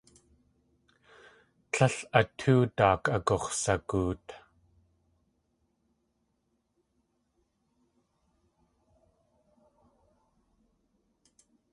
[1.71, 4.27] Tlél a tóo daak agux̲sagoot.